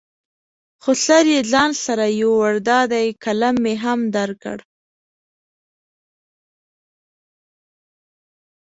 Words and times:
خو 0.81 0.91
سر 1.05 1.25
یې 1.33 1.39
ځان 1.51 1.71
سره 1.85 2.05
یوړ، 2.21 2.51
دا 2.69 2.79
دی 2.93 3.05
قلم 3.23 3.55
مې 3.63 3.75
هم 3.83 3.99
درکړ. 4.15 4.57